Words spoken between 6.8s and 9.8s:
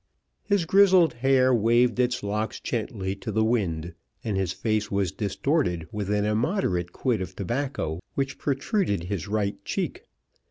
quid of tobacco which protruded his right